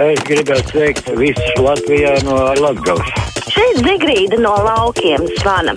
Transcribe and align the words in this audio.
Es 0.00 0.20
gribētu 0.24 0.70
sveikt 0.72 1.08
visus 1.18 1.58
Latvijā 1.60 2.14
no 2.24 2.36
Latgales. 2.56 3.08
Šeit 3.52 3.80
Zigrīda 3.84 4.38
no 4.40 4.54
laukiem 4.64 5.26
zvana. 5.36 5.74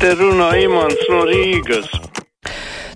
Te 0.00 0.10
runā 0.18 0.48
Imants 0.64 1.04
no 1.12 1.22
Rīgas. 1.28 1.86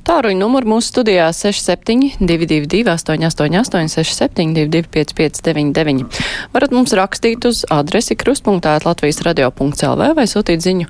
Tāruņa 0.08 0.40
numuru 0.40 0.72
mūsu 0.72 0.90
studijā 0.90 1.28
6722, 1.36 2.82
888, 2.90 3.92
672, 3.94 4.90
559, 4.90 6.20
varat 6.50 6.74
mums 6.74 6.96
rakstīt 6.98 7.46
uz 7.46 7.62
adresi 7.70 8.16
krustpunktā 8.18 8.80
Latvijas 8.82 9.22
radio.clv 9.28 10.14
vai 10.18 10.26
sūtīt 10.26 10.66
ziņu 10.66 10.88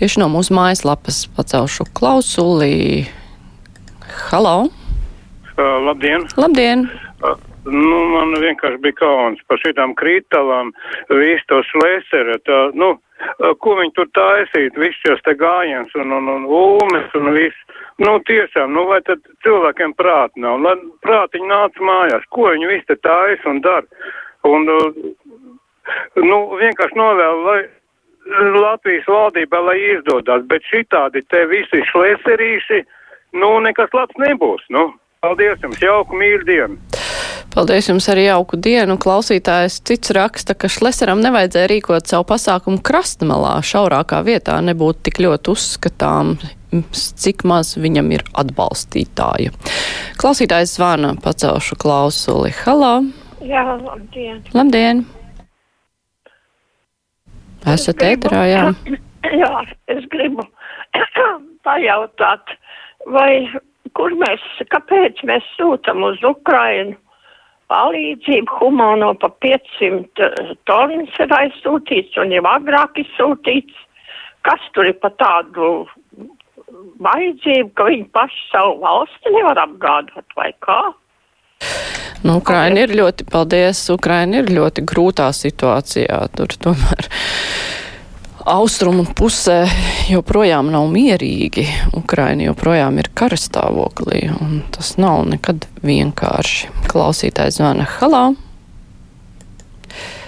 tieši 0.00 0.22
no 0.24 0.30
mūsu 0.32 0.56
mājaslapas 0.56 1.26
pacelšu 1.36 1.90
klausuli. 1.92 3.04
Halo! 4.30 4.70
Uh, 5.56 5.76
labdien! 5.84 6.24
Labdien! 6.40 6.88
Nu, 7.66 7.96
man 8.12 8.34
vienkārši 8.38 8.78
bija 8.82 8.94
kauns 9.00 9.40
par 9.50 9.58
šitām 9.58 9.94
krītalām, 9.98 10.70
visu 11.10 11.42
to 11.50 11.58
slēsera, 11.66 12.36
tā, 12.46 12.58
nu, 12.78 12.92
ko 13.62 13.74
viņi 13.80 13.94
tur 13.96 14.06
taisīt, 14.14 14.78
viss 14.78 15.02
šos 15.02 15.22
te 15.26 15.34
gājiens 15.40 15.94
un, 15.98 16.12
un, 16.14 16.28
un 16.30 16.44
ulmes 16.46 17.16
un 17.18 17.32
viss. 17.34 17.78
Nu, 17.98 18.18
tiešām, 18.28 18.74
nu, 18.76 18.84
vai 18.90 19.00
tad 19.06 19.22
cilvēkiem 19.42 19.96
prāti 19.98 20.42
nav? 20.44 20.60
Lai 20.62 20.76
prātiņi 21.02 21.50
nāca 21.50 21.88
mājās, 21.90 22.28
ko 22.30 22.50
viņi 22.52 22.70
visi 22.70 22.86
te 22.92 22.98
taisa 23.02 23.50
un 23.50 23.62
dara? 23.64 24.12
Un, 24.46 24.68
nu, 26.22 26.38
vienkārši 26.60 27.00
novēlu, 27.00 27.46
lai 27.48 27.60
Latvijas 28.60 29.08
valdībā, 29.10 29.58
lai 29.70 29.78
izdodas, 29.94 30.44
bet 30.50 30.66
šitādi 30.70 31.24
te 31.30 31.46
visi 31.50 31.82
šleserīši, 31.90 32.82
nu, 33.42 33.56
nekas 33.66 33.94
labs 33.94 34.22
nebūs, 34.22 34.66
nu. 34.74 34.92
Paldies 35.24 35.62
jums, 35.64 35.82
jauku 35.82 36.18
mīļu 36.20 36.46
dienu! 36.46 36.95
Paldies 37.56 37.86
jums 37.88 38.04
arī 38.12 38.26
jauku 38.26 38.58
dienu. 38.60 38.98
Klausītājs 39.00 39.78
cits 39.88 40.10
raksta, 40.12 40.52
ka 40.52 40.68
Šleseram 40.68 41.22
nevajadzēja 41.24 41.70
rīkot 41.70 42.10
savu 42.10 42.26
pasākumu 42.28 42.82
krastmalā, 42.84 43.54
šaurākā 43.64 44.18
vietā 44.26 44.58
nebūtu 44.60 45.06
tik 45.08 45.22
ļoti 45.24 45.54
uzskatām, 45.54 46.34
cik 47.24 47.46
maz 47.48 47.70
viņam 47.80 48.10
ir 48.12 48.24
atbalstītāju. 48.36 49.54
Klausītājs 50.20 50.74
zvana, 50.76 51.14
pacelšu 51.24 51.78
klausuli. 51.80 52.52
Halo! 52.58 52.90
Jā, 53.40 53.64
labdien! 53.86 54.44
Labdien! 54.52 55.00
Esat 57.72 58.04
ēterā, 58.04 58.44
jā? 58.52 58.66
Jā, 59.40 59.64
es 59.96 60.04
gribu 60.12 60.44
pajautāt, 61.66 62.52
vai 63.16 63.48
kur 63.96 64.12
mēs, 64.20 64.44
kāpēc 64.76 65.24
mēs 65.24 65.50
sūtam 65.56 66.04
uz 66.12 66.20
Ukrainu 66.20 67.00
palīdzību 67.72 68.58
humano 68.60 69.12
pa 69.20 69.30
500 69.42 70.56
tonnas 70.68 71.20
ir 71.22 71.34
aizsūtīts 71.40 72.18
un 72.22 72.34
jau 72.36 72.44
agrāk 72.52 73.00
izsūtīts. 73.02 73.84
Kas 74.46 74.62
tur 74.76 74.86
ir 74.86 74.98
pa 75.02 75.10
tādu 75.18 75.86
vajadzību, 77.02 77.72
ka 77.74 77.88
viņi 77.88 78.06
paši 78.14 78.44
savu 78.52 78.78
valsti 78.84 79.34
nevar 79.34 79.58
apgādāt 79.64 80.38
vai 80.38 80.52
kā? 80.62 80.80
Nu, 82.26 82.38
Ukraina 82.40 82.86
ir 82.86 82.94
ļoti, 82.96 83.26
paldies, 83.30 83.84
Ukraina 83.92 84.40
ir 84.40 84.52
ļoti 84.54 84.86
grūtā 84.88 85.28
situācijā. 85.36 86.20
Tur 86.38 86.54
tomēr 86.62 87.10
austrumu 88.46 89.04
pusē 89.18 89.64
joprojām 90.10 90.70
nav 90.72 90.86
mierīgi. 90.92 91.66
Ukraina 91.98 92.46
joprojām 92.48 93.00
ir 93.02 93.10
karastāvoklī, 93.18 94.26
un 94.40 94.60
tas 94.74 94.94
nav 95.02 95.26
nekad 95.30 95.66
vienkārši. 95.86 96.70
Klausītājs 96.90 97.58
zvana 97.58 97.88
Halā. 97.98 98.28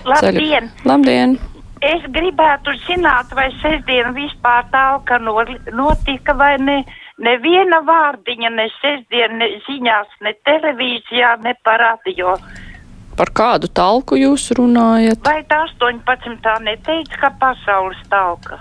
Labdien! 0.09 0.69
Ceļu. 0.69 0.89
Labdien! 0.89 1.37
Es 1.79 2.03
gribētu 2.11 2.75
zināt, 2.89 3.31
vai 3.39 3.53
sestdien 3.63 4.11
vispār 4.17 4.67
talka 4.73 5.21
notika 5.23 6.35
vai 6.35 6.57
ne. 6.59 6.81
Neviena 7.19 7.81
vārdiņa 7.83 8.51
ne 8.55 8.69
sestdien, 8.77 9.41
ne 9.41 9.49
ziņās, 9.65 10.11
ne 10.23 10.33
televīzijā, 10.47 11.33
ne 11.43 11.51
pa 11.67 11.75
radio. 11.81 12.37
Par 13.19 13.33
kādu 13.35 13.67
talku 13.67 14.15
jūs 14.15 14.53
runājat? 14.55 15.19
Vai 15.27 15.43
tā 15.51 15.65
18. 15.67 16.39
neteica, 16.63 17.19
ka 17.19 17.31
pasaules 17.41 17.99
talka? 18.13 18.61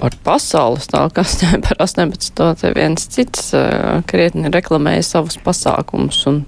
Par 0.00 0.16
pasaules 0.24 0.88
talku, 0.88 1.20
par 1.66 1.82
18. 1.84 2.46
te 2.62 2.70
viens 2.72 3.04
cits 3.16 3.50
krietni 4.08 4.48
reklamēja 4.54 5.04
savus 5.10 5.36
pasākumus 5.44 6.22
un 6.30 6.40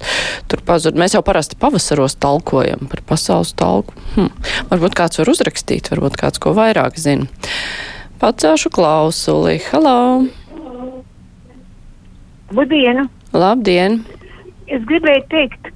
tur 0.49 0.65
pazud. 0.65 0.97
Mēs 0.97 1.19
jau 1.19 1.23
parasti 1.27 1.61
pavasaros 1.61 2.17
talkojam 2.17 2.89
par 2.89 3.05
pasaules 3.13 3.53
talku. 3.61 3.93
Hm. 4.17 4.33
Varbūt 4.73 4.97
kāds 4.97 5.21
var 5.21 5.35
uzrakstīt, 5.35 5.93
varbūt 5.93 6.17
kāds 6.25 6.41
ko 6.41 6.57
vairāk 6.57 6.97
zina. 6.97 7.29
Pacēšu 8.25 8.73
klausuli. 8.73 9.59
Halo! 9.69 10.25
Labdien! 12.57 13.05
Labdien! 13.37 14.01
Es 14.73 14.81
gribēju 14.89 15.29
teikt, 15.29 15.75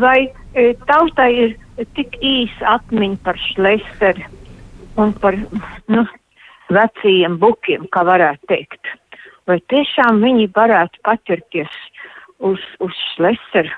vai 0.00 0.32
e, 0.54 0.72
tautai 0.86 1.30
ir 1.44 1.54
tik 1.96 2.16
īsa 2.20 2.76
atmiņa 2.78 3.20
par 3.24 3.38
šleseri 3.50 4.26
un 5.00 5.12
par 5.22 5.36
nu, 5.92 6.04
vecajiem 6.72 7.38
bukiem, 7.40 7.86
kā 7.92 8.04
varētu 8.06 8.50
teikt. 8.52 8.92
Vai 9.48 9.58
tiešām 9.72 10.20
viņi 10.22 10.50
varētu 10.54 11.02
paķerties 11.06 11.72
uz, 12.46 12.62
uz 12.84 12.94
šleseru, 13.14 13.72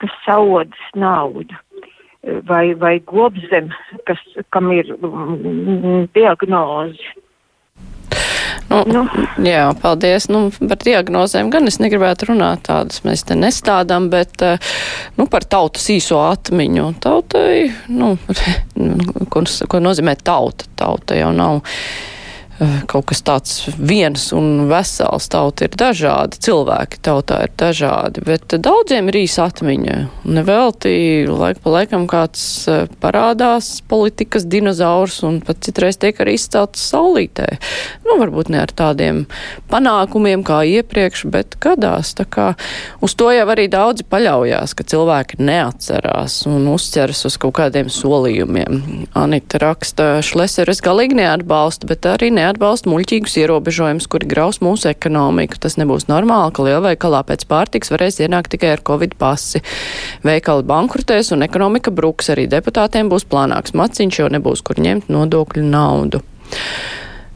kas 0.00 0.16
saudas 0.24 0.90
naudu? 0.96 1.58
Vai, 2.48 2.74
vai 2.74 2.96
gobzem, 3.06 3.68
kas, 4.08 4.22
kam 4.50 4.72
ir 4.74 4.88
mm, 4.96 6.08
diagnozi? 6.16 7.12
Nu, 8.70 8.82
nu. 8.90 9.04
Jā, 9.46 9.68
paldies. 9.80 10.28
Nu, 10.32 10.48
par 10.58 10.80
diagnozēm 10.82 11.52
gan 11.54 11.70
es 11.70 11.78
negribētu 11.82 12.32
runāt 12.32 12.64
tādas, 12.66 13.02
mēs 13.06 13.22
te 13.28 13.36
nestādām, 13.38 14.10
bet 14.12 14.42
nu, 15.18 15.28
par 15.30 15.46
tautas 15.46 15.86
īso 15.92 16.18
atmiņu. 16.24 16.88
Tautai, 17.02 17.68
nu, 18.00 18.14
ko, 19.30 19.46
ko 19.46 19.82
nozīmē 19.82 20.16
tauta? 20.24 20.68
Tauta 20.76 21.18
jau 21.18 21.32
nav 21.36 21.62
kaut 22.88 23.08
kas 23.10 23.20
tāds 23.26 23.56
viens 23.76 24.30
un 24.36 24.66
vesels. 24.70 25.28
Tauta 25.32 25.66
ir 25.66 25.74
dažādi, 25.76 26.38
cilvēki 26.46 27.00
tautā 27.04 27.42
ir 27.46 27.52
dažādi, 27.58 28.22
bet 28.24 28.56
daudziem 28.62 29.10
ir 29.10 29.20
īsa 29.24 29.48
atmiņa. 29.50 29.96
Nevelti 30.24 31.26
laik 31.28 31.60
pa 31.64 31.74
laikam 31.74 32.06
kāds 32.10 32.42
eh, 32.70 32.86
parādās 33.02 33.82
politikas 33.88 34.46
dinozaurs 34.48 35.20
un 35.26 35.40
pat 35.44 35.60
citreiz 35.66 36.00
tiek 36.00 36.16
arī 36.22 36.36
izcelts 36.38 36.84
saulītē. 36.92 37.48
Nu, 38.06 38.16
varbūt 38.22 38.50
ne 38.52 38.62
ar 38.64 38.72
tādiem 38.72 39.24
panākumiem 39.70 40.44
kā 40.46 40.62
iepriekš, 40.78 41.26
bet 41.32 41.58
gadās. 41.62 42.14
Tā 42.16 42.24
kā 42.24 42.48
uz 43.04 43.16
to 43.18 43.28
jau 43.34 43.46
arī 43.52 43.68
daudzi 43.72 44.06
paļaujās, 44.08 44.76
ka 44.78 44.86
cilvēki 44.86 45.40
neatcerās 45.44 46.42
un 46.48 46.70
uzceras 46.72 47.24
uz 47.28 47.36
kaut 47.40 47.58
kādiem 47.60 47.90
solījumiem. 47.92 49.06
Anita 49.16 49.60
raksta, 49.62 50.08
Šleseres 50.24 50.80
galīgi 50.84 51.20
neatbalsta, 51.20 51.88
bet 51.90 52.08
arī 52.08 52.32
neatbalsta 52.32 52.45
neatbalsta 52.46 52.90
muļķīgus 52.92 53.36
ierobežojumus, 53.42 54.08
kuri 54.10 54.30
graus 54.30 54.62
mūsu 54.64 54.88
ekonomiku. 54.92 55.58
Tas 55.60 55.76
nebūs 55.80 56.08
normāli, 56.08 56.54
ka 56.56 56.66
lielveikalā 56.66 57.24
pēc 57.28 57.46
pārtiks 57.50 57.92
varēs 57.92 58.22
ienākt 58.24 58.54
tikai 58.54 58.76
ar 58.76 58.84
covid 58.86 59.18
pasi. 59.20 59.60
Veikali 60.26 60.66
bankrutēs 60.66 61.34
un 61.36 61.44
ekonomika 61.46 61.94
bruks. 61.94 62.30
Arī 62.32 62.46
deputātiem 62.50 63.10
būs 63.12 63.26
plānāks 63.28 63.74
maciņš, 63.76 64.20
jo 64.22 64.30
nebūs 64.38 64.62
kur 64.66 64.80
ņemt 64.82 65.10
nodokļu 65.12 65.66
naudu. 65.66 66.22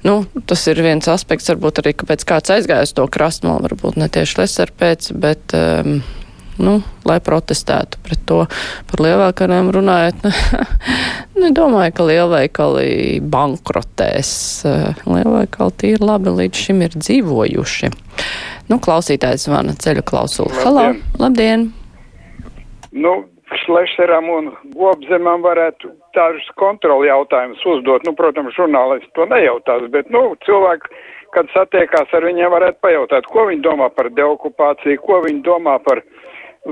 Nu, 0.06 0.22
tas 0.48 0.62
ir 0.71 0.81
viens 0.81 1.04
aspekts, 1.12 1.50
varbūt 1.53 1.82
arī, 1.82 1.92
kāpēc 2.00 2.25
kāds 2.25 2.54
aizgāja 2.54 2.87
uz 2.88 2.94
to 2.97 3.04
krastmalu, 3.12 3.66
varbūt 3.69 3.98
ne 4.00 4.09
tieši 4.09 4.41
lesar 4.41 4.72
pēc, 4.72 5.12
bet. 5.12 5.53
Um, 5.56 6.00
nu, 6.60 6.76
lai 7.09 7.19
protestētu 7.25 8.00
pret 8.04 8.22
to. 8.28 8.44
Par 8.91 9.03
lielveikaliem 9.03 9.71
runājot, 9.74 10.28
nedomāju, 11.45 11.97
ka 11.97 12.07
lielveikali 12.09 12.91
bankrotēs. 13.33 14.30
Lielveikali 15.09 15.77
tīri 15.80 16.04
labi 16.04 16.36
līdz 16.42 16.65
šim 16.66 16.84
ir 16.86 16.97
dzīvojuši. 16.98 17.92
Nu, 18.71 18.78
klausītājs 18.83 19.48
zvana 19.48 19.74
ceļu 19.74 20.07
klausulu. 20.07 20.54
Halo, 20.62 20.92
labdien! 21.21 21.71
Nu, 22.92 23.22
Šlešeram 23.65 24.28
un 24.30 24.53
Gobzemam 24.78 25.42
varētu 25.42 25.89
tādus 26.15 26.45
kontroli 26.60 27.09
jautājumus 27.09 27.65
uzdot. 27.66 28.04
Nu, 28.06 28.15
protams, 28.15 28.54
žurnālisti 28.54 29.10
to 29.18 29.27
nejautās, 29.27 29.89
bet, 29.91 30.06
nu, 30.15 30.36
cilvēki, 30.47 30.92
kad 31.34 31.51
satiekās 31.51 32.15
ar 32.15 32.27
viņiem, 32.28 32.47
varētu 32.53 32.78
pajautāt, 32.86 33.27
ko 33.30 33.48
viņi 33.51 33.65
domā 33.66 33.91
par 33.95 34.10
deokupāciju, 34.15 35.03
ko 35.03 35.18
viņi 35.27 35.42
domā 35.47 35.77
par 35.83 35.98
uh, 35.98 36.29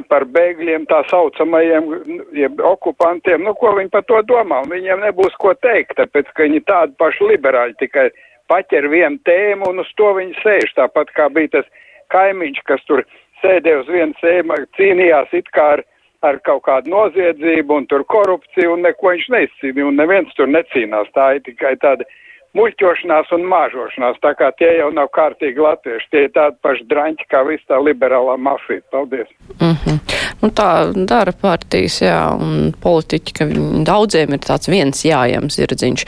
par 0.09 0.27
bēgļiem, 0.35 0.87
tā 0.91 1.01
saucamajiem, 1.11 1.91
jeb 2.37 2.61
okupantiem, 2.65 3.43
nu, 3.45 3.55
ko 3.59 3.73
viņi 3.79 3.93
par 3.95 4.05
to 4.09 4.21
domā, 4.29 4.63
un 4.65 4.73
viņiem 4.73 5.05
nebūs 5.07 5.37
ko 5.43 5.55
teikt, 5.65 5.97
tāpēc, 6.01 6.33
ka 6.35 6.47
viņi 6.47 6.65
tādi 6.69 6.97
paši 7.01 7.31
liberāļi 7.33 7.79
tikai 7.81 8.09
paķer 8.53 8.89
vienu 8.93 9.21
tēmu 9.29 9.71
un 9.73 9.85
uz 9.85 9.93
to 9.97 10.13
viņi 10.19 10.37
sēž, 10.43 10.75
tāpat 10.77 11.13
kā 11.17 11.29
bija 11.33 11.59
tas 11.59 11.71
kaimiņš, 12.13 12.65
kas 12.69 12.85
tur 12.89 13.05
sēdēja 13.43 13.85
uz 13.85 13.93
vienu 13.93 14.17
sēmu, 14.21 14.61
cīnījās 14.77 15.33
it 15.41 15.49
kā 15.57 15.73
ar 15.77 15.85
ar 16.27 16.39
kaut 16.43 16.65
kādu 16.67 16.91
noziedzību 16.91 17.77
un 17.79 17.87
tur 17.91 18.05
korupciju 18.11 18.75
un 18.75 18.83
neko 18.87 19.13
viņš 19.15 19.29
neizcīnīja 19.35 19.87
un 19.87 20.01
neviens 20.01 20.33
tur 20.39 20.51
necīnās. 20.51 21.11
Tā 21.15 21.37
ir 21.37 21.45
tikai 21.47 21.77
tāda 21.83 22.07
muļķošanās 22.57 23.33
un 23.37 23.45
māžošanās, 23.49 24.21
tā 24.25 24.33
kā 24.39 24.49
tie 24.59 24.71
jau 24.79 24.89
nav 24.95 25.11
kārtīgi 25.17 25.61
latvieši, 25.63 26.09
tie 26.13 26.25
ir 26.27 26.33
tādi 26.37 26.57
paši 26.65 26.87
draņķi 26.89 27.29
kā 27.29 27.43
viss 27.49 27.69
tā 27.69 27.81
liberālā 27.83 28.39
mafija. 28.41 28.81
Paldies! 28.93 29.29
Mm 29.61 29.75
-hmm. 29.75 29.99
nu, 30.43 30.51
tā 30.51 30.69
dara 30.95 31.33
partijas, 31.33 32.01
jā, 32.03 32.21
un 32.41 32.73
politiķi, 32.81 33.35
ka 33.39 33.47
daudziem 33.85 34.33
ir 34.33 34.43
tāds 34.49 34.69
viens 34.69 35.05
jājams 35.05 35.61
zirdziņš, 35.61 36.07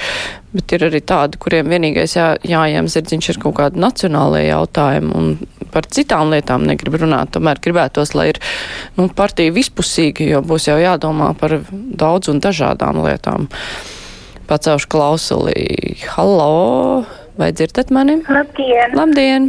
bet 0.52 0.72
ir 0.72 0.86
arī 0.88 1.00
tādi, 1.00 1.38
kuriem 1.38 1.68
vienīgais 1.68 2.16
jā, 2.16 2.36
jājams 2.42 2.96
zirdziņš 2.96 3.28
ir 3.28 3.38
kaut 3.42 3.54
kādi 3.60 3.80
nacionālajie 3.80 4.48
jautājumi, 4.48 5.12
un 5.14 5.38
par 5.72 5.86
citām 5.86 6.30
lietām 6.30 6.66
negrib 6.66 6.94
runāt. 6.94 7.30
Tomēr 7.30 7.60
gribētos, 7.62 8.14
lai 8.14 8.28
ir 8.32 8.40
nu, 8.96 9.08
partija 9.08 9.52
vispusīga, 9.52 10.24
jo 10.24 10.42
būs 10.42 10.68
jau 10.68 10.78
jādomā 10.78 11.34
par 11.38 11.60
daudz 11.72 12.28
un 12.28 12.40
dažādām 12.40 13.04
lietām. 13.04 13.48
Pacaušu 14.50 14.88
klausulī. 14.90 15.94
Halo! 16.10 17.06
Vai 17.38 17.52
dzirdat 17.54 17.90
mani? 17.94 18.18
Labdien! 18.26 18.96
Labdien! 18.98 19.44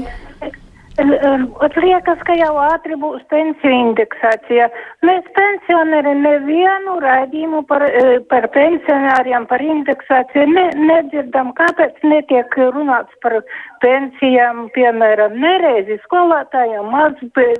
Liekas, 1.81 2.19
ka 2.27 2.36
jau 2.38 2.51
ātri 2.62 2.94
būs 3.01 3.24
pensiju 3.31 3.71
indeksācija. 3.71 4.68
Mēs 5.07 5.25
pensioneri 5.33 6.13
nevienu 6.19 7.00
raidījumu 7.01 7.63
par, 7.65 7.81
eh, 7.81 8.19
par 8.30 8.45
pensionāriem, 8.53 9.48
par 9.48 9.57
indeksāciju 9.65 10.45
ne, 10.53 10.69
nedzirdam. 10.75 11.53
Kāpēc 11.57 11.98
netiek 12.03 12.53
runāts 12.75 13.18
par 13.24 13.42
pensijām, 13.81 14.69
piemēram, 14.77 15.33
nereizi 15.33 15.98
skolotājiem 16.06 16.92
maz, 16.92 17.13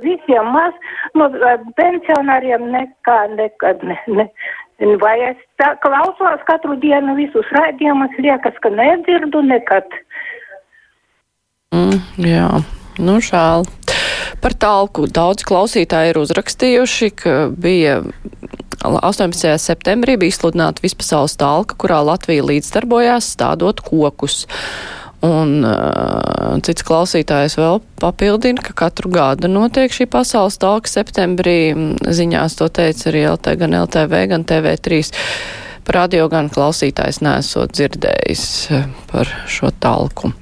visiem 0.06 0.46
maz, 0.54 0.74
no 1.14 1.26
pensionāriem 1.74 2.70
nekā, 2.70 3.34
nekad 3.34 3.82
ne. 3.82 3.98
ne. 4.06 4.30
Vai 4.82 5.14
es 5.28 5.38
tā 5.62 5.72
klausos 5.82 6.42
katru 6.48 6.74
dienu 6.82 7.14
visus 7.14 7.46
raidījumus, 7.54 8.16
liekas, 8.18 8.56
ka 8.64 8.70
nedzirdu 8.74 9.44
nekad. 9.46 9.86
Mm, 11.70 12.00
jā. 12.26 12.48
Nu, 12.98 13.20
žēl. 13.22 13.64
Par 14.42 14.56
talku 14.58 15.06
daudz 15.06 15.46
klausītāji 15.46 16.12
ir 16.12 16.18
uzrakstījuši, 16.18 17.10
ka 17.14 17.36
bija 17.54 18.00
18. 18.82 19.54
septembrī 19.62 20.16
bija 20.18 20.34
izsludināta 20.34 20.82
vispasaules 20.82 21.38
talka, 21.38 21.78
kurā 21.78 22.00
Latvija 22.02 22.42
līdzdarbojās 22.50 23.30
stādot 23.36 23.84
kokus. 23.86 24.44
Un 25.22 25.62
uh, 25.62 26.56
cits 26.66 26.82
klausītājs 26.82 27.54
vēl 27.54 27.78
papildina, 28.02 28.62
ka 28.64 28.74
katru 28.74 29.10
gadu 29.14 29.46
notiek 29.46 29.92
šī 29.94 30.08
pasaules 30.10 30.58
talka 30.58 30.90
septembrī. 30.90 31.74
Ziņās 32.02 32.56
to 32.58 32.66
teica 32.74 33.06
arī 33.12 33.22
LT, 33.30 33.54
gan 33.60 33.76
LTV, 33.84 34.22
gan 34.32 34.46
TV3. 34.48 34.98
Par 35.86 35.98
radio 36.00 36.26
gan 36.30 36.50
klausītājs 36.50 37.20
nesot 37.22 37.70
dzirdējis 37.74 38.42
par 39.10 39.30
šo 39.50 39.70
talku. 39.82 40.32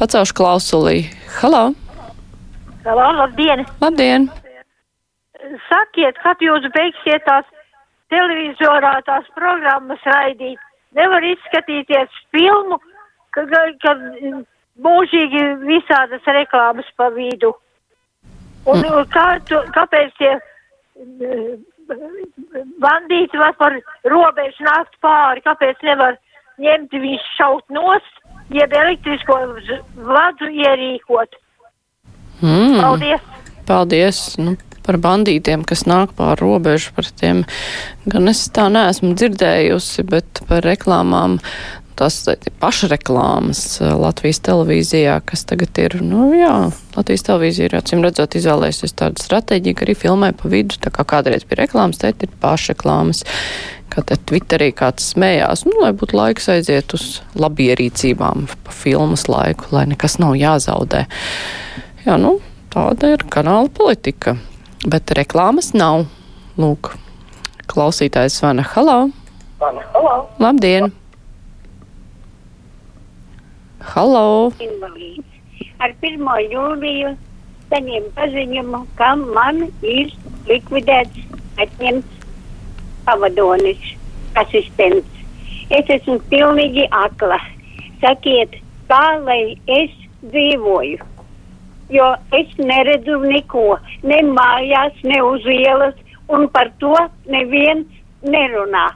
Pacaušu 0.00 0.36
klausulī. 0.40 1.06
Halo! 1.42 1.74
Halo, 2.84 3.10
labdien! 3.20 3.64
Labdien! 3.80 4.28
Sakiet, 5.68 6.16
kad 6.24 6.40
jūs 6.40 6.64
beigsiet 6.72 7.24
tās 7.28 7.44
televizorā 8.12 8.96
tās 9.04 9.28
programmas 9.36 10.00
raidīt? 10.08 10.60
Nevar 10.96 11.24
izskatīties 11.26 12.12
filmu, 12.32 12.80
kad, 13.34 13.52
kad 13.82 14.02
mūžīgi 14.84 15.44
visādas 15.66 16.32
reklāmas 16.38 16.88
pa 16.98 17.10
vidu. 17.14 17.54
Un 18.64 18.80
mm. 18.80 19.06
kā, 19.12 19.26
tu, 19.48 19.60
kāpēc 19.74 20.14
tie 20.18 20.32
bandīti 22.80 23.40
var 23.40 23.56
par 23.60 23.76
robežu 24.08 24.64
nākt 24.64 24.96
pāri, 25.04 25.44
kāpēc 25.44 25.82
nevar 25.84 26.16
ņemt 26.62 26.94
viņš 27.04 27.24
šaut 27.36 27.64
nost, 27.74 28.20
jeb 28.54 28.72
elektrisko 28.72 29.40
vadu 30.08 30.48
ierīkot? 30.48 31.36
Mm. 32.40 32.78
Paldies! 32.80 33.26
Paldies! 33.68 34.22
Nu, 34.40 34.56
par 34.84 34.98
bandītiem, 35.00 35.64
kas 35.66 35.86
nāk 35.88 36.12
pār 36.18 36.40
robežu, 36.40 36.92
par 36.96 37.08
tiem 37.20 37.44
gan 38.10 38.28
es 38.32 38.44
tā 38.54 38.68
neesmu 38.72 39.14
dzirdējusi, 39.16 40.04
bet 40.08 40.44
par 40.48 40.64
reklāmām. 40.66 41.38
Tas 41.94 42.16
ir 42.26 42.54
pašreklāmas 42.58 43.60
eh, 43.78 43.92
Latvijas 43.94 44.40
televīzijā, 44.46 45.20
kas 45.28 45.46
tagad 45.46 45.78
ir, 45.78 46.00
nu 46.02 46.32
jā, 46.34 46.54
Latvijas 46.96 47.26
televīzija 47.28 47.70
ir 47.70 47.78
acīm 47.78 48.02
redzot 48.02 48.34
izvēlējusies 48.38 48.96
tādu 48.98 49.22
stratēģiju, 49.22 49.78
ka 49.78 49.86
arī 49.86 49.94
filmē 49.98 50.32
pa 50.34 50.50
vidu, 50.50 50.80
tā 50.82 50.90
kā 50.94 51.06
kādreiz 51.14 51.46
bija 51.46 51.62
reklāmas, 51.64 52.02
te 52.02 52.10
ir 52.10 52.34
pašreklāmas 52.42 53.22
kā 53.94 54.02
te 54.06 54.18
Twitterī 54.28 54.70
kāds 54.74 55.12
smējās, 55.12 55.64
nu, 55.68 55.76
lai 55.82 55.92
būtu 55.96 56.18
laiks 56.18 56.50
aiziet 56.52 56.94
uz 56.96 57.20
labierīcībām 57.38 58.48
pa 58.66 58.74
filmas 58.74 59.28
laiku, 59.30 59.70
lai 59.74 59.86
nekas 59.92 60.18
nav 60.22 60.34
jāzaudē. 60.38 61.04
Jā, 62.04 62.18
nu, 62.20 62.36
tāda 62.74 63.14
ir 63.14 63.26
kanāla 63.30 63.70
politika. 63.74 64.36
Bet 64.84 65.14
reklāmas 65.16 65.72
nav. 65.76 66.04
Lūk, 66.60 66.92
klausītājs 67.70 68.40
zvana. 68.42 68.66
Halo! 68.74 68.98
Halo! 69.62 70.18
Labdien! 70.42 70.92
Halo! 73.94 74.50
Ar 75.78 75.92
1. 76.02 76.24
jūliju 76.50 77.10
saņem 77.70 78.08
paziņumu, 78.16 78.80
ka 78.98 79.12
man 79.20 79.60
ir 79.86 80.10
likvidēts, 80.48 81.20
atņemts 81.62 82.24
pavadonis, 83.06 83.84
asistents. 84.42 85.22
Es 85.70 85.92
esmu 85.98 86.18
pilnīgi 86.32 86.88
akla. 87.04 87.38
Sakiet, 88.02 88.58
kā 88.90 89.04
lai 89.22 89.54
es 89.78 89.94
dzīvoju? 90.26 91.14
jo 91.94 92.06
es 92.38 92.50
neredzu 92.58 93.18
neko, 93.22 93.76
ne 94.02 94.20
mājās, 94.26 94.96
ne 95.04 95.20
uz 95.22 95.44
ielas, 95.46 95.94
un 96.32 96.48
par 96.48 96.72
to 96.82 96.94
neviens 97.30 97.86
nerunā. 98.24 98.88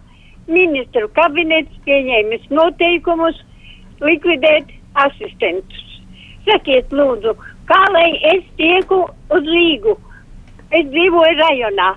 Ministru 0.49 1.11
kabinets 1.13 1.85
pieņēmis 1.85 2.49
noteikumus 2.51 3.39
likvidēt 4.01 4.73
asistentus. 5.05 5.85
Sakiet, 6.49 6.93
lūdzu, 6.95 7.35
kā 7.69 7.81
lai 7.93 8.11
es 8.33 8.45
tieku 8.61 9.05
uz 9.35 9.49
Rīgu? 9.55 9.97
Es 10.73 10.85
dzīvoju 10.93 11.39
rajonā. 11.41 11.95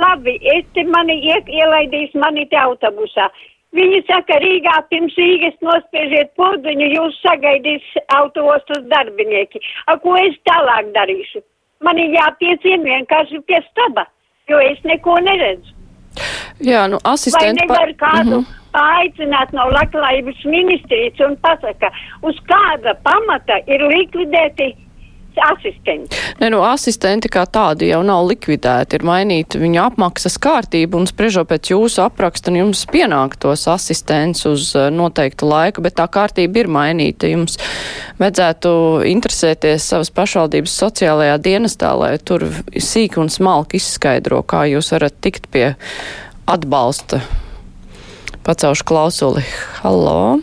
Labi, 0.00 0.38
es 0.54 0.64
te 0.74 0.84
mani 0.88 1.18
ielaidīs 1.28 2.14
mani 2.16 2.46
te 2.48 2.56
autobusā. 2.56 3.28
Viņi 3.76 4.00
saka, 4.08 4.38
Rīgā 4.42 4.76
pirms 4.90 5.14
Rīgas 5.20 5.58
nospiežiet 5.62 6.32
podziņu, 6.40 6.86
jūs 6.96 7.18
sagaidīs 7.22 7.84
autostas 8.16 8.82
darbinieki. 8.90 9.60
A, 9.86 9.98
ko 10.02 10.16
es 10.18 10.34
tālāk 10.48 10.90
darīšu? 10.96 11.44
Man 11.84 12.00
ir 12.00 12.16
jāpiecien 12.16 12.82
vienkārši 12.84 13.40
pie 13.46 13.60
staba, 13.68 14.08
jo 14.50 14.58
es 14.64 14.80
neko 14.88 15.20
neredzu. 15.22 15.76
Jā, 16.60 16.88
nu 16.90 16.98
asistenti. 17.06 17.62
Vai 17.68 17.76
nevar 17.76 17.94
kādu 18.00 18.40
mm 18.40 18.44
-hmm. 18.44 18.59
Aicināt 18.76 19.54
no 19.56 19.66
labklājības 19.72 20.44
ministrijas 20.50 21.24
un 21.26 21.36
pasaka, 21.42 21.90
uz 22.26 22.38
kāda 22.50 22.94
pamata 23.06 23.60
ir 23.66 23.84
likvidēti 23.90 24.72
asistenti. 25.40 26.16
Ne, 26.40 26.50
nu, 26.50 26.60
asistenti 26.66 27.30
kā 27.32 27.44
tādi 27.50 27.90
jau 27.90 28.00
nav 28.06 28.24
likvidēti, 28.28 28.98
ir 28.98 29.06
mainīta 29.06 29.60
viņa 29.60 29.86
apmaksas 29.90 30.36
kārtība 30.42 30.98
un 30.98 31.06
spriežot 31.08 31.48
pēc 31.50 31.72
jūsu 31.72 32.02
apraksta, 32.04 32.52
jums 32.54 32.82
pienāk 32.90 33.36
tos 33.40 33.66
asistents 33.70 34.46
uz 34.50 34.70
eh, 34.78 34.88
noteiktu 34.94 35.48
laiku, 35.48 35.84
bet 35.84 35.98
tā 36.00 36.08
kārtība 36.10 36.64
ir 36.64 36.72
mainīta. 36.72 37.30
Jums 37.30 37.58
vajadzētu 38.20 38.72
interesēties 39.10 39.90
savas 39.92 40.12
pašvaldības 40.14 40.78
sociālajā 40.82 41.38
dienestā, 41.42 41.92
lai 41.98 42.16
tur 42.18 42.46
sīki 42.74 43.22
un 43.22 43.30
smalki 43.32 43.80
izskaidro, 43.80 44.42
kā 44.42 44.66
jūs 44.70 44.92
varat 44.96 45.20
tikt 45.22 45.50
pie 45.54 45.70
atbalsta. 46.50 47.22
Pacaušu 48.50 48.84
klausuli. 48.84 49.42
Halo! 49.82 50.38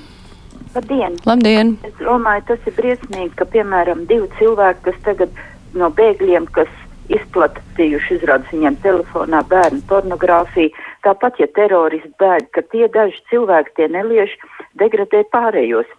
Labdien! 0.75 1.15
Labdien! 1.27 1.73
Es 1.83 1.95
domāju, 1.99 2.45
tas 2.47 2.67
ir 2.69 2.75
briesmīgi, 2.77 3.33
ka, 3.35 3.43
piemēram, 3.51 4.05
divi 4.07 4.29
cilvēki, 4.39 4.79
kas 4.85 5.01
tagad 5.03 5.41
no 5.75 5.89
bēgļiem, 5.97 6.45
kas 6.55 6.71
izplatījuši, 7.11 8.15
izrādās 8.15 8.53
viņiem 8.53 8.77
telefonā 8.85 9.41
bērnu 9.51 9.83
pornogrāfiju, 9.89 10.71
tāpat, 11.03 11.41
ja 11.43 11.49
teroristi 11.59 12.13
bēg, 12.23 12.47
ka 12.55 12.63
tie 12.71 12.87
daži 12.95 13.19
cilvēki, 13.33 13.75
tie 13.75 13.89
nelieši 13.97 14.39
degradē 14.79 15.25
pārējos, 15.35 15.91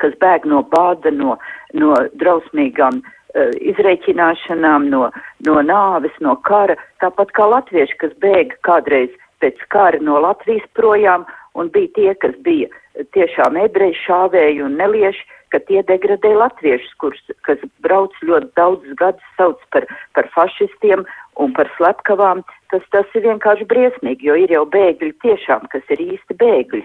kas 0.00 0.16
bēg 0.24 0.48
no 0.48 0.64
bāda, 0.72 1.12
no, 1.12 1.36
no 1.76 2.00
drausmīgām 2.16 3.02
uh, 3.02 3.52
izreikināšanām, 3.74 4.88
no, 4.88 5.12
no 5.44 5.60
nāves, 5.68 6.16
no 6.24 6.38
kara, 6.48 6.80
tāpat 7.04 7.36
kā 7.36 7.52
latvieši, 7.58 8.00
kas 8.06 8.16
bēga 8.24 8.56
kādreiz 8.64 9.12
pēc 9.42 9.62
kara 9.72 10.00
no 10.02 10.20
Latvijas 10.24 10.66
projām 10.78 11.26
un 11.56 11.70
bija 11.72 11.92
tie, 11.96 12.12
kas 12.20 12.36
bija 12.44 12.68
tiešām 13.16 13.56
ebreji 13.60 13.96
šāvēji 14.04 14.62
un 14.64 14.76
nelieši, 14.80 15.24
ka 15.54 15.60
tie 15.68 15.82
degradē 15.86 16.32
latviešus, 16.36 16.92
kurus, 17.00 17.22
kas 17.46 17.60
brauc 17.84 18.14
ļoti 18.26 18.50
daudzus 18.58 18.96
gadus 18.98 19.32
sauc 19.38 19.60
par, 19.72 19.86
par 20.16 20.28
fašistiem 20.34 21.04
un 21.42 21.54
par 21.56 21.70
slepkavām. 21.76 22.42
Tas, 22.72 22.82
tas 22.92 23.06
ir 23.14 23.26
vienkārši 23.28 23.68
briesmīgi, 23.70 24.26
jo 24.28 24.36
ir 24.42 24.52
jau 24.56 24.64
bēgļi 24.72 25.12
tiešām, 25.22 25.68
kas 25.72 25.86
ir 25.94 26.02
īsti 26.08 26.38
bēgļi. 26.40 26.84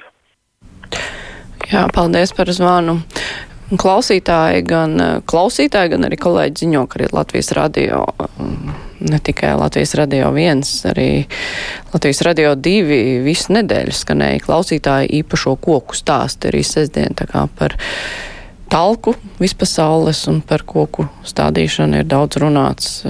Jā, 1.71 1.87
paldies 1.95 2.35
par 2.37 2.51
zvanu. 2.53 2.99
Klausītāji 3.71 4.65
gan, 4.67 4.97
klausītāji, 5.23 5.93
gan 5.93 6.07
arī 6.09 6.19
kolēģi 6.19 6.65
ziņo, 6.65 6.87
ka 6.91 6.99
arī 6.99 7.11
Latvijas 7.15 7.53
radio 7.55 8.03
ne 9.09 9.19
tikai 9.19 9.53
Latvijas 9.59 9.95
radio 9.97 10.31
viens, 10.35 10.69
arī 10.85 11.25
Latvijas 11.93 12.21
radio 12.27 12.53
divi 12.55 13.19
visu 13.25 13.53
nedēļu 13.57 13.95
skanēja 13.95 14.43
klausītāji 14.45 15.11
īpašo 15.21 15.55
koku 15.61 15.97
stāstu 15.97 16.51
arī 16.51 16.63
sestdien 16.67 17.17
tā 17.17 17.27
kā 17.29 17.47
par 17.57 17.75
talku 18.71 19.15
vispasaules 19.41 20.23
un 20.31 20.41
par 20.47 20.63
koku 20.67 21.09
stādīšanu 21.27 22.01
ir 22.01 22.09
daudz 22.09 22.39
runāts. 22.41 23.01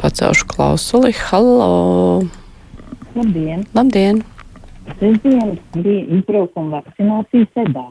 Pacelšu 0.00 0.46
klausuli. 0.48 1.12
Halo! 1.28 2.22
Labdien! 3.12 3.66
Labdien! 3.76 4.22
Sestdien 4.96 5.58
bija 5.74 6.04
izbraukuma 6.16 6.80
vakcinācija 6.80 7.50
sedā. 7.52 7.84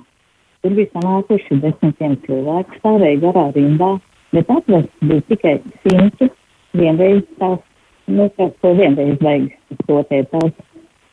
Tur 0.63 0.74
bija 0.75 0.89
sanākuši 0.96 1.60
desmitiem 1.63 2.18
cilvēku, 2.25 2.80
stāvēja 2.82 3.20
garā 3.22 3.46
rindā, 3.56 3.92
bet 4.36 4.52
atvests 4.56 5.06
bija 5.12 5.26
tikai 5.32 5.56
simts 5.84 6.34
vienreiz 6.78 7.24
tās, 7.42 7.60
nu, 8.08 8.30
kas 8.38 8.52
to 8.64 8.74
vienreiz 8.78 9.18
vajag 9.22 9.50
stotēt 9.84 10.30
tās, 10.34 10.54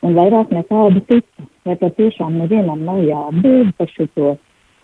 un 0.05 0.17
vairāk 0.17 0.53
nekādu 0.53 1.03
citu. 1.09 1.47
Vai 1.67 1.75
patiešām 1.75 2.37
nevienam 2.39 2.85
nav 2.87 3.01
jāatbild 3.03 3.73
par 3.75 3.89
šo 3.91 4.07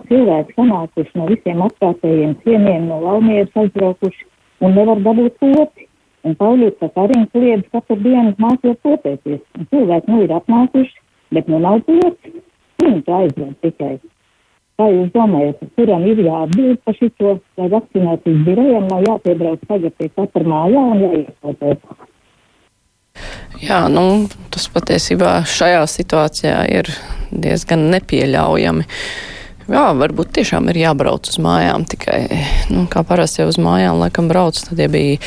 cilvēku 0.10 0.56
sanākuši 0.58 1.18
no 1.20 1.28
visiem 1.30 1.62
apkārtējiem 1.64 2.34
ciemiem, 2.44 2.90
no 2.90 3.00
Valmieras 3.06 3.62
aizbraukuši 3.62 4.26
un 4.64 4.76
nevar 4.78 5.02
dabūt 5.06 5.40
poti. 5.40 5.88
Un 6.24 6.38
Pauļus 6.40 6.80
ar 6.86 6.92
Karinu 6.96 7.28
kliedz 7.34 7.68
katru 7.76 7.98
dienu 8.00 8.32
mācot 8.40 8.80
potēties. 8.86 9.42
Un 9.60 9.68
cilvēki 9.72 10.12
nu 10.12 10.22
ir 10.24 10.32
atnākuši, 10.32 11.02
bet 11.36 11.50
nu 11.52 11.60
nav 11.64 11.82
pots. 11.88 12.36
Viņi 12.84 13.02
to 13.08 13.18
aizved 13.18 13.58
tikai. 13.64 13.98
Kā 14.74 14.88
jūs 14.90 15.12
domājat, 15.14 15.60
kuram 15.78 16.06
ir 16.10 16.24
jāatbild 16.26 16.80
par 16.82 16.96
šito, 16.98 17.36
vai 17.60 17.68
vakcinācijas 17.70 18.40
birojam 18.48 18.88
nav 18.90 19.04
jāpiebrauc 19.06 19.68
tagad 19.70 19.94
pie 20.00 20.10
katra 20.16 20.48
mājā 20.50 20.86
un 20.94 21.04
jāiepotēt? 21.04 21.84
Jā, 23.62 23.84
nu, 23.94 24.26
tas 24.52 24.66
patiesībā 24.74 25.36
šajā 25.46 25.84
situācijā 25.92 26.58
ir 26.74 26.90
diezgan 27.30 27.86
nepieļaujami. 27.94 28.88
Jā, 29.70 29.84
varbūt 29.96 30.34
tiešām 30.40 30.68
ir 30.74 30.82
jābrauc 30.82 31.30
uz 31.30 31.38
mājām 31.40 31.86
tikai, 31.88 32.24
nu, 32.74 32.88
kā 32.92 33.06
parasti 33.08 33.44
jau 33.44 33.52
uz 33.54 33.62
mājām, 33.62 34.02
laikam 34.02 34.28
brauc, 34.28 34.58
tad 34.58 34.82
ja 34.82 34.90
bija 34.92 35.22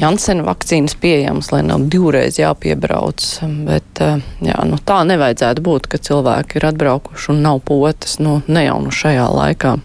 Jansena 0.00 0.46
vakcīnas 0.46 0.94
pieejamas, 1.00 1.50
lai 1.52 1.60
nav 1.66 1.84
divreiz 1.92 2.38
jāpiebrauc. 2.40 3.26
Bet 3.68 4.00
eh, 4.04 4.24
jā, 4.44 4.56
nu, 4.68 4.80
tā 4.80 5.02
nevajadzētu 5.08 5.64
būt, 5.64 5.90
ka 5.92 6.00
cilvēki 6.00 6.58
ir 6.58 6.68
atbraukuši 6.72 7.32
un 7.34 7.44
nav 7.44 7.62
potas, 7.68 8.18
nu, 8.22 8.40
ne 8.48 8.66
jau 8.66 8.80
nu 8.84 8.94
šajā 8.94 9.28
laikā. 9.36 9.76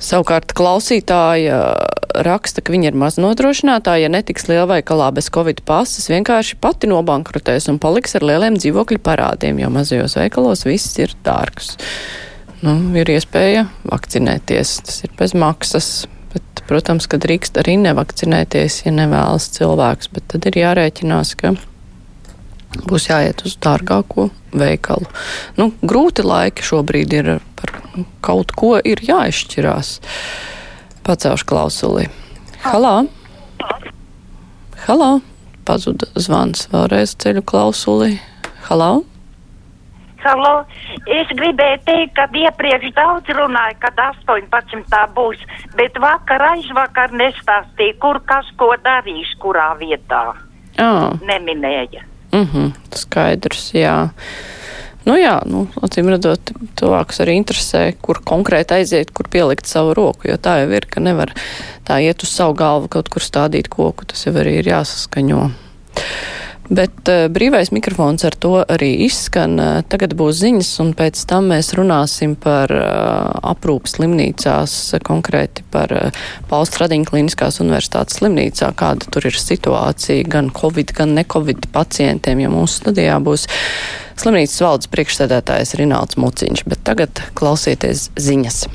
Savukārt 0.00 0.54
klausītāja 0.56 1.58
raksta, 2.24 2.62
ka 2.64 2.72
viņa 2.72 2.88
ir 2.88 2.96
maznodrošinātāja, 2.98 4.06
ja 4.06 4.12
netiks 4.12 4.48
lielveikalā 4.48 5.10
bez 5.16 5.28
covid 5.32 5.60
pasas, 5.68 6.08
vienkārši 6.08 6.56
pati 6.62 6.88
nobankrotēs 6.88 7.68
un 7.68 7.78
paliks 7.82 8.16
ar 8.16 8.24
lieliem 8.24 8.56
dzīvokļu 8.56 9.00
parādiem, 9.04 9.60
jo 9.60 9.68
mazajos 9.74 10.16
veikalos 10.16 10.64
viss 10.64 10.96
ir 11.02 11.12
dārgs. 11.26 11.74
Nu, 12.64 12.78
ir 12.96 13.12
iespēja 13.12 13.66
vakcinēties, 13.88 14.72
tas 14.88 15.04
ir 15.04 15.12
bez 15.20 15.36
maksas, 15.36 15.92
protams, 16.70 17.08
ka 17.10 17.18
drīkst 17.18 17.58
arī 17.60 17.74
nevakcinēties, 17.82 18.84
ja 18.86 18.94
nevēlas 18.94 19.50
cilvēks, 19.56 20.12
bet 20.14 20.28
tad 20.30 20.46
ir 20.46 20.60
jārēķinās, 20.62 21.34
ka 21.40 21.56
būs 22.86 23.08
jāiet 23.10 23.42
uz 23.46 23.56
dārgāko 23.62 24.28
veikalu. 24.54 25.10
Nu, 25.58 25.70
grūti 25.82 26.24
laiki 26.26 26.64
šobrīd 26.66 27.16
ir 27.18 27.32
par 27.58 27.74
kaut 28.24 28.54
ko 28.56 28.76
ir 28.78 29.02
jāizšķirās. 29.02 29.98
Pacelšu 31.06 31.48
klausuli. 31.48 32.06
Halā! 32.62 33.02
Halā! 34.86 35.12
Pazuda 35.66 36.08
zvans 36.18 36.68
vēlreiz 36.72 37.16
ceļu 37.20 37.42
klausuli. 37.46 38.14
Halā! 38.68 39.00
Halo, 40.20 40.66
es 41.08 41.30
gribēju 41.32 41.80
teikt, 41.86 42.12
ka 42.18 42.26
iepriekš 42.36 42.92
daudz 42.96 43.32
runāja, 43.36 43.76
kad 43.80 44.00
18. 44.04 45.00
būs, 45.16 45.40
bet 45.78 45.96
vakar 46.02 46.44
aizvakar 46.50 47.14
nestāstīja, 47.16 47.96
kur 48.02 48.20
kas 48.28 48.48
ko 48.60 48.74
darīs, 48.84 49.32
kurā 49.40 49.72
vietā. 49.80 50.22
Oh. 50.80 51.16
Neminēja. 51.24 52.04
Mhm, 52.32 52.70
mm 52.70 52.96
skaidrs, 53.00 53.70
jā. 53.74 53.96
Nu 55.08 55.16
jā, 55.16 55.38
nu, 55.48 55.64
acīm 55.80 56.10
redzot, 56.12 56.52
cilvēkus 56.76 57.22
arī 57.24 57.38
interesē, 57.40 57.86
kur 58.04 58.20
konkrēti 58.20 58.76
aiziet, 58.76 59.14
kur 59.16 59.30
pielikt 59.32 59.70
savu 59.70 59.94
roku, 59.96 60.28
jo 60.28 60.36
tā 60.36 60.58
jau 60.60 60.68
ir, 60.76 60.84
ka 60.90 61.00
nevar 61.00 61.32
tā 61.88 62.02
iet 62.04 62.20
uz 62.26 62.34
savu 62.34 62.58
galvu 62.58 62.90
kaut 62.92 63.08
kur 63.08 63.24
stādīt 63.24 63.72
koku, 63.72 64.04
tas 64.12 64.26
jau 64.26 64.34
arī 64.36 64.58
ir 64.60 64.68
jāsaskaņo. 64.74 65.46
Bet 66.70 67.08
uh, 67.10 67.24
brīvais 67.32 67.72
mikrofons 67.74 68.22
ar 68.28 68.36
to 68.38 68.52
arī 68.62 68.92
izskan. 69.06 69.56
Uh, 69.58 69.80
tagad 69.90 70.14
būs 70.18 70.38
ziņas, 70.38 70.70
un 70.84 70.92
pēc 70.94 71.18
tam 71.30 71.50
mēs 71.50 71.72
runāsim 71.74 72.36
par 72.38 72.70
uh, 72.70 73.32
aprūpas 73.52 73.96
slimnīcās, 73.98 74.76
konkrēti 75.06 75.66
par 75.74 75.90
Pauls 76.46 76.70
Stradiņa 76.70 77.10
Kliniskās 77.10 77.58
universitātes 77.64 78.20
slimnīcā, 78.20 78.70
kāda 78.78 79.10
tur 79.10 79.26
ir 79.26 79.38
situācija 79.42 80.28
gan 80.30 80.52
Covid, 80.54 80.94
gan 80.94 81.16
ne-Covid 81.18 81.72
pacientiem, 81.74 82.44
jo 82.46 82.54
mūsu 82.54 82.84
studijā 82.84 83.18
būs 83.18 83.48
slimnīcas 84.20 84.62
valdes 84.62 84.94
priekšsēdētājs 84.94 85.74
Rināls 85.80 86.20
Muciņš. 86.22 86.68
Bet 86.70 86.86
tagad 86.86 87.24
klausieties 87.34 88.12
ziņas. 88.14 88.68